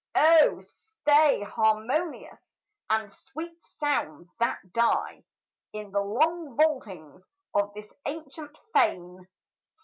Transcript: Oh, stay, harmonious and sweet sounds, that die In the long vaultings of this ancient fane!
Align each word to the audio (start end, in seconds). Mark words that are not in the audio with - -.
Oh, 0.15 0.57
stay, 0.61 1.43
harmonious 1.43 2.59
and 2.89 3.13
sweet 3.13 3.63
sounds, 3.63 4.31
that 4.39 4.57
die 4.73 5.23
In 5.73 5.91
the 5.91 6.01
long 6.01 6.55
vaultings 6.57 7.29
of 7.53 7.71
this 7.75 7.93
ancient 8.07 8.57
fane! 8.73 9.27